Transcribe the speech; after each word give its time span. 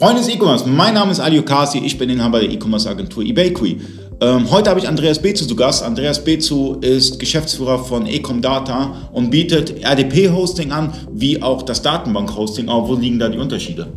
Freunde 0.00 0.20
des 0.20 0.28
E-Commerce, 0.28 0.64
mein 0.64 0.94
Name 0.94 1.10
ist 1.10 1.18
Ali 1.18 1.40
Okasi, 1.40 1.78
ich 1.78 1.98
bin 1.98 2.08
Inhaber 2.08 2.38
der 2.38 2.48
E-Commerce 2.52 2.88
Agentur 2.88 3.24
eBakery. 3.24 3.78
Ähm, 4.20 4.48
heute 4.48 4.70
habe 4.70 4.78
ich 4.78 4.86
Andreas 4.86 5.20
Bezu 5.20 5.44
zu 5.44 5.56
Gast. 5.56 5.82
Andreas 5.82 6.22
Bezu 6.22 6.76
ist 6.82 7.18
Geschäftsführer 7.18 7.80
von 7.80 8.06
Ecom 8.06 8.40
Data 8.40 8.92
und 9.10 9.30
bietet 9.30 9.84
RDP-Hosting 9.84 10.70
an, 10.70 10.92
wie 11.12 11.42
auch 11.42 11.62
das 11.62 11.82
Datenbank-Hosting. 11.82 12.68
Aber 12.68 12.86
wo 12.86 12.94
liegen 12.94 13.18
da 13.18 13.28
die 13.28 13.38
Unterschiede? 13.38 13.88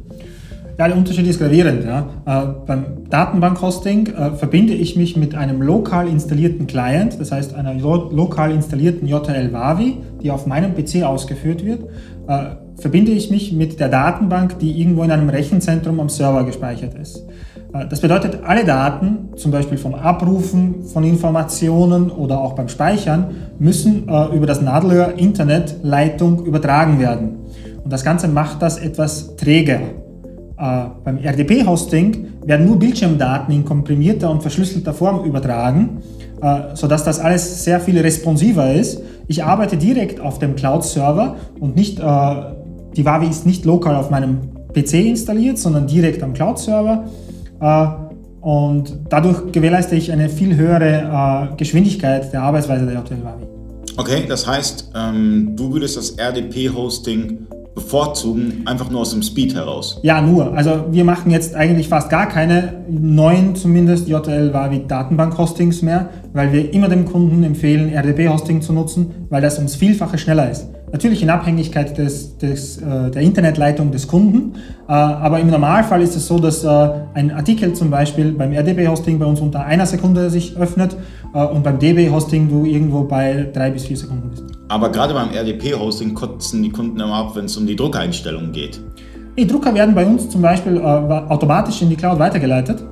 Ja, 0.80 0.88
der 0.88 0.98
Unterschied 0.98 1.28
ist 1.28 1.38
gravierend. 1.38 1.84
Ja. 1.86 2.10
Äh, 2.26 2.66
beim 2.66 3.08
Datenbank-Hosting 3.08 4.08
äh, 4.08 4.32
verbinde 4.32 4.74
ich 4.74 4.96
mich 4.96 5.16
mit 5.16 5.36
einem 5.36 5.62
lokal 5.62 6.08
installierten 6.08 6.66
Client, 6.66 7.20
das 7.20 7.32
heißt 7.32 7.54
einer 7.54 7.76
lo 7.76 8.10
lokal 8.12 8.50
installierten 8.50 9.08
JTL 9.08 9.54
Wavi, 9.54 9.98
die 10.24 10.32
auf 10.32 10.48
meinem 10.48 10.74
PC 10.74 11.04
ausgeführt 11.04 11.64
wird. 11.64 11.84
Äh, 12.28 12.56
verbinde 12.82 13.12
ich 13.12 13.30
mich 13.30 13.54
mit 13.54 13.80
der 13.80 13.90
Datenbank, 13.90 14.60
die 14.60 14.82
irgendwo 14.82 15.04
in 15.04 15.12
einem 15.12 15.30
Rechenzentrum 15.30 16.00
am 16.00 16.10
Server 16.10 16.44
gespeichert 16.44 16.96
ist. 16.96 17.24
Äh, 17.74 17.88
das 17.88 18.02
bedeutet, 18.02 18.40
alle 18.46 18.66
Daten, 18.66 19.30
zum 19.36 19.52
Beispiel 19.52 19.78
vom 19.78 19.96
Abrufen 19.96 20.84
von 20.86 21.04
Informationen 21.04 22.10
oder 22.10 22.40
auch 22.40 22.54
beim 22.54 22.70
Speichern, 22.70 23.36
müssen 23.60 24.08
äh, 24.08 24.36
über 24.36 24.46
das 24.46 24.62
Nadelöhr 24.62 25.14
Internetleitung 25.18 26.46
übertragen 26.46 27.00
werden. 27.00 27.38
Und 27.84 27.92
das 27.92 28.04
Ganze 28.04 28.28
macht 28.28 28.62
das 28.62 28.78
etwas 28.78 29.36
träger. 29.36 29.80
Äh, 30.58 30.86
beim 31.04 31.18
RDP-Hosting 31.18 32.28
werden 32.46 32.66
nur 32.66 32.80
Bildschirmdaten 32.80 33.54
in 33.54 33.66
komprimierter 33.66 34.30
und 34.30 34.42
verschlüsselter 34.42 34.94
Form 34.94 35.24
übertragen, 35.26 36.00
sodass 36.74 37.04
das 37.04 37.20
alles 37.20 37.64
sehr 37.64 37.80
viel 37.80 38.00
responsiver 38.00 38.74
ist. 38.74 39.00
Ich 39.28 39.44
arbeite 39.44 39.78
direkt 39.78 40.20
auf 40.20 40.40
dem 40.40 40.56
Cloud-Server 40.56 41.36
und 41.60 41.76
nicht 41.76 42.02
die 42.96 43.06
Wavi 43.06 43.28
ist 43.28 43.46
nicht 43.46 43.66
lokal 43.66 43.96
auf 43.96 44.10
meinem 44.10 44.40
PC 44.74 44.94
installiert, 44.94 45.58
sondern 45.58 45.88
direkt 45.88 46.24
am 46.24 46.34
Cloud-Server. 46.34 47.06
Äh, 47.60 47.88
und 48.42 48.98
dadurch 49.10 49.52
gewährleiste 49.52 49.96
ich 49.96 50.12
eine 50.12 50.30
viel 50.30 50.56
höhere 50.56 51.52
äh, 51.52 51.56
Geschwindigkeit 51.58 52.34
der 52.34 52.42
Arbeitsweise 52.42 52.86
der 52.86 53.00
Hotel 53.00 53.24
Wavi. 53.24 53.46
Okay, 53.98 54.24
das 54.28 54.48
heißt, 54.48 54.92
ähm, 54.96 55.54
du 55.56 55.74
würdest 55.74 55.98
das 55.98 56.12
RDP-Hosting 56.12 57.48
bevorzugen, 57.76 58.64
einfach 58.66 58.90
nur 58.90 59.02
aus 59.02 59.12
dem 59.12 59.22
Speed 59.22 59.56
heraus? 59.56 60.00
Ja, 60.04 60.22
nur. 60.22 60.54
Also 60.54 60.86
wir 60.92 61.04
machen 61.04 61.32
jetzt 61.32 61.56
eigentlich 61.56 61.88
fast 61.88 62.10
gar 62.10 62.28
keine 62.28 62.84
neuen, 62.90 63.56
zumindest 63.56 64.08
JL 64.08 64.54
Wavi 64.54 64.86
Datenbank-Hostings 64.88 65.82
mehr, 65.82 66.10
weil 66.34 66.52
wir 66.52 66.74
immer 66.74 66.90
dem 66.90 67.06
Kunden 67.06 67.44
empfehlen, 67.44 67.94
RDP-Hosting 67.94 68.62
zu 68.62 68.74
nutzen, 68.74 69.28
weil 69.30 69.42
das 69.42 69.58
ums 69.58 69.76
Vielfache 69.76 70.18
schneller 70.18 70.52
ist. 70.52 70.68
Natürlich 70.92 71.24
in 71.24 71.30
Abhängigkeit 71.30 71.98
des, 71.98 72.38
des, 72.38 72.78
äh, 72.78 73.12
der 73.12 73.22
Internetleitung 73.22 73.92
des 73.92 74.08
Kunden, 74.08 74.56
äh, 74.90 74.92
aber 74.92 75.40
im 75.40 75.50
Normalfall 75.50 76.02
ist 76.02 76.18
es 76.18 76.28
so, 76.28 76.38
dass 76.38 76.66
äh, 76.66 76.90
ein 77.14 77.32
Artikel 77.32 77.74
zum 77.74 77.90
Beispiel 77.90 78.34
beim 78.34 78.52
RDP-Hosting 78.52 79.18
bei 79.18 79.26
uns 79.26 79.40
unter 79.40 79.66
einer 79.66 79.86
Sekunde 79.86 80.30
sich 80.30 80.58
öffnet 80.58 80.98
und 81.34 81.64
beim 81.64 81.80
DB-Hosting 81.80 82.50
du 82.50 82.66
irgendwo 82.66 83.04
bei 83.04 83.50
drei 83.54 83.72
bis 83.72 83.86
vier 83.86 83.96
Sekunden 83.96 84.30
bist. 84.32 84.44
Aber 84.68 84.90
gerade 84.90 85.14
beim 85.14 85.30
RDP-Hosting 85.30 86.14
kotzen 86.14 86.62
die 86.62 86.70
Kunden 86.70 87.00
immer 87.00 87.14
ab, 87.14 87.36
wenn 87.36 87.46
es 87.46 87.56
um 87.56 87.66
die 87.66 87.76
Druckeinstellungen 87.76 88.52
geht. 88.52 88.82
Die 89.38 89.48
Drucker 89.48 89.74
werden 89.74 89.96
bei 89.96 90.06
uns 90.06 90.30
zum 90.30 90.42
Beispiel 90.42 90.78
automatisch 90.82 91.82
in 91.82 91.90
die 91.90 91.96
Cloud 91.96 92.20
weitergeleitet, 92.20 92.84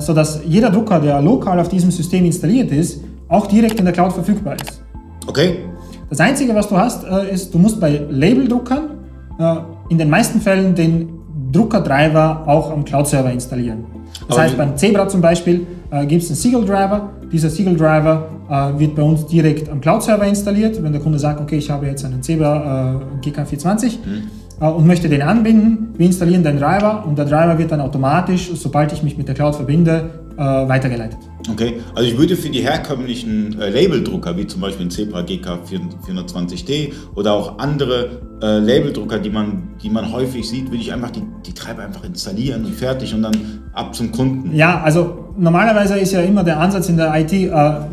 sodass 0.00 0.40
jeder 0.46 0.68
Drucker, 0.68 1.00
der 1.00 1.22
lokal 1.22 1.58
auf 1.58 1.70
diesem 1.70 1.90
System 1.90 2.26
installiert 2.26 2.70
ist, 2.70 3.00
auch 3.28 3.46
direkt 3.46 3.78
in 3.78 3.86
der 3.86 3.94
Cloud 3.94 4.12
verfügbar 4.12 4.56
ist. 4.56 4.82
Okay, 5.26 5.60
das 6.08 6.20
Einzige, 6.20 6.54
was 6.54 6.68
du 6.68 6.76
hast, 6.76 7.04
äh, 7.04 7.32
ist, 7.32 7.52
du 7.52 7.58
musst 7.58 7.80
bei 7.80 8.00
Labeldruckern 8.10 8.90
äh, 9.38 9.56
in 9.88 9.98
den 9.98 10.10
meisten 10.10 10.40
Fällen 10.40 10.74
den 10.74 11.08
Druckerdriver 11.52 12.44
auch 12.46 12.70
am 12.70 12.84
Cloud-Server 12.84 13.30
installieren. 13.30 13.84
Das 14.28 14.36
Aber 14.36 14.42
heißt, 14.42 14.56
beim 14.56 14.76
Zebra 14.76 15.08
zum 15.08 15.20
Beispiel 15.20 15.66
äh, 15.90 16.06
gibt 16.06 16.22
es 16.22 16.28
einen 16.28 16.36
Siegel-Driver. 16.36 17.10
Dieser 17.32 17.50
Siegel-Driver 17.50 18.28
wird 18.76 18.94
bei 18.94 19.02
uns 19.02 19.26
direkt 19.26 19.68
am 19.68 19.80
Cloud-Server 19.80 20.24
installiert. 20.24 20.80
Wenn 20.80 20.92
der 20.92 21.00
Kunde 21.00 21.18
sagt, 21.18 21.40
okay, 21.40 21.56
ich 21.56 21.68
habe 21.68 21.86
jetzt 21.86 22.04
einen 22.04 22.22
Zebra 22.22 22.94
äh, 22.94 23.28
GK420 23.28 23.86
mhm. 23.86 24.22
Äh, 24.60 24.66
und 24.66 24.86
möchte 24.86 25.08
den 25.08 25.22
anbinden, 25.22 25.94
wir 25.96 26.06
installieren 26.06 26.42
den 26.42 26.58
Driver 26.58 27.04
und 27.06 27.18
der 27.18 27.26
Driver 27.26 27.58
wird 27.58 27.72
dann 27.72 27.80
automatisch, 27.80 28.50
sobald 28.54 28.92
ich 28.92 29.02
mich 29.02 29.16
mit 29.16 29.28
der 29.28 29.34
Cloud 29.34 29.54
verbinde, 29.54 30.10
äh, 30.36 30.42
weitergeleitet. 30.42 31.18
Okay, 31.50 31.74
also 31.94 32.08
ich 32.08 32.18
würde 32.18 32.36
für 32.36 32.50
die 32.50 32.60
herkömmlichen 32.60 33.60
äh, 33.60 33.70
Labeldrucker, 33.70 34.36
wie 34.36 34.46
zum 34.46 34.60
Beispiel 34.60 34.86
ein 34.86 34.90
Zebra 34.90 35.22
GK 35.22 35.60
420D 35.64 36.92
oder 37.14 37.32
auch 37.32 37.58
andere 37.58 38.20
äh, 38.42 38.58
Labeldrucker, 38.58 39.18
die 39.18 39.30
man, 39.30 39.68
die 39.82 39.90
man 39.90 40.12
häufig 40.12 40.48
sieht, 40.48 40.66
würde 40.66 40.82
ich 40.82 40.92
einfach 40.92 41.10
die, 41.10 41.22
die 41.46 41.52
Treiber 41.52 41.82
einfach 41.82 42.04
installieren 42.04 42.64
und 42.64 42.74
fertig 42.74 43.14
und 43.14 43.22
dann 43.22 43.36
ab 43.72 43.94
zum 43.94 44.10
Kunden. 44.12 44.54
Ja, 44.54 44.82
also 44.82 45.25
normalerweise 45.38 45.98
ist 45.98 46.12
ja 46.12 46.20
immer 46.20 46.42
der 46.44 46.58
Ansatz 46.60 46.88
in 46.88 46.96
der 46.96 47.12
IT, 47.18 47.32
äh, 47.32 47.48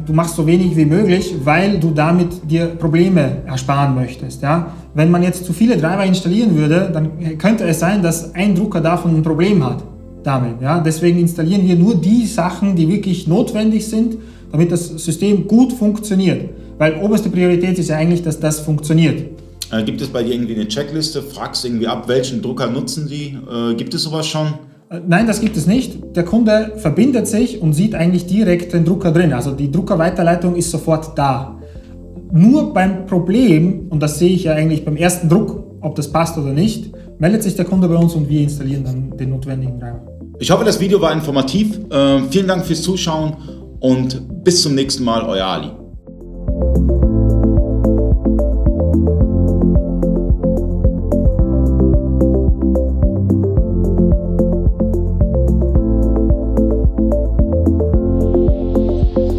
du 0.05 0.13
machst 0.13 0.35
so 0.35 0.45
wenig 0.45 0.75
wie 0.75 0.85
möglich, 0.85 1.33
weil 1.43 1.79
du 1.79 1.91
damit 1.91 2.49
dir 2.49 2.65
Probleme 2.67 3.37
ersparen 3.45 3.95
möchtest. 3.95 4.41
Ja? 4.41 4.73
Wenn 4.93 5.11
man 5.11 5.23
jetzt 5.23 5.45
zu 5.45 5.53
viele 5.53 5.79
Treiber 5.79 6.05
installieren 6.05 6.55
würde, 6.55 6.89
dann 6.93 7.37
könnte 7.37 7.65
es 7.65 7.79
sein, 7.79 8.01
dass 8.01 8.33
ein 8.35 8.55
Drucker 8.55 8.81
davon 8.81 9.15
ein 9.15 9.23
Problem 9.23 9.63
hat 9.65 9.83
damit. 10.23 10.61
Ja? 10.61 10.79
Deswegen 10.79 11.19
installieren 11.19 11.67
wir 11.67 11.75
nur 11.75 11.95
die 11.95 12.25
Sachen, 12.25 12.75
die 12.75 12.87
wirklich 12.87 13.27
notwendig 13.27 13.87
sind, 13.87 14.17
damit 14.51 14.71
das 14.71 14.87
System 14.87 15.47
gut 15.47 15.73
funktioniert. 15.73 16.49
Weil 16.77 16.95
oberste 17.01 17.29
Priorität 17.29 17.77
ist 17.77 17.89
ja 17.89 17.97
eigentlich, 17.97 18.23
dass 18.23 18.39
das 18.39 18.59
funktioniert. 18.59 19.25
Äh, 19.71 19.83
gibt 19.83 20.01
es 20.01 20.07
bei 20.07 20.23
dir 20.23 20.33
irgendwie 20.33 20.55
eine 20.55 20.67
Checkliste? 20.67 21.21
Fragst 21.21 21.65
irgendwie 21.65 21.87
ab, 21.87 22.07
welchen 22.07 22.41
Drucker 22.41 22.67
nutzen 22.67 23.07
Sie? 23.07 23.37
Äh, 23.51 23.73
gibt 23.75 23.93
es 23.93 24.03
sowas 24.03 24.27
schon? 24.27 24.53
Äh, 24.93 25.01
nein, 25.07 25.27
das 25.27 25.41
gibt 25.41 25.57
es 25.57 25.65
nicht. 25.65 26.15
Der 26.15 26.23
Kunde 26.23 26.73
verbindet 26.77 27.27
sich 27.27 27.61
und 27.61 27.73
sieht 27.73 27.95
eigentlich 27.95 28.25
direkt 28.25 28.73
den 28.73 28.85
Drucker 28.85 29.11
drin. 29.11 29.33
Also 29.33 29.51
die 29.51 29.71
Druckerweiterleitung 29.71 30.55
ist 30.55 30.71
sofort 30.71 31.17
da. 31.17 31.59
Nur 32.31 32.73
beim 32.73 33.05
Problem, 33.05 33.87
und 33.89 34.01
das 34.01 34.19
sehe 34.19 34.31
ich 34.31 34.45
ja 34.45 34.53
eigentlich 34.53 34.85
beim 34.85 34.95
ersten 34.95 35.29
Druck, 35.29 35.63
ob 35.81 35.95
das 35.95 36.11
passt 36.11 36.37
oder 36.37 36.53
nicht, 36.53 36.91
meldet 37.19 37.43
sich 37.43 37.55
der 37.55 37.65
Kunde 37.65 37.87
bei 37.87 37.95
uns 37.95 38.13
und 38.15 38.29
wir 38.29 38.41
installieren 38.41 38.83
dann 38.83 39.17
den 39.17 39.29
notwendigen 39.29 39.79
Driver. 39.79 40.01
Ich 40.39 40.49
hoffe, 40.49 40.65
das 40.65 40.79
Video 40.79 40.99
war 40.99 41.13
informativ. 41.13 41.79
Äh, 41.91 42.21
vielen 42.29 42.47
Dank 42.47 42.65
fürs 42.65 42.81
Zuschauen 42.81 43.33
und 43.79 44.43
bis 44.43 44.63
zum 44.63 44.73
nächsten 44.73 45.03
Mal, 45.03 45.21
euer 45.23 45.45
Ali. 45.45 47.02